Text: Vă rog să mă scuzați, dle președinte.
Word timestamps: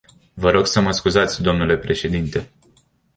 Vă 0.33 0.51
rog 0.51 0.67
să 0.67 0.81
mă 0.81 0.91
scuzați, 0.91 1.41
dle 1.41 1.77
președinte. 1.77 2.49